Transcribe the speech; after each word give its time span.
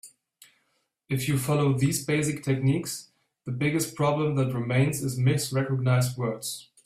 If 1.09 1.27
you 1.27 1.37
follow 1.37 1.73
these 1.77 2.03
basic 2.03 2.41
techniques, 2.43 3.11
the 3.45 3.51
biggest 3.51 3.93
problem 3.93 4.33
that 4.33 4.51
remains 4.51 5.03
is 5.03 5.19
misrecognized 5.19 6.17
words. 6.17 6.71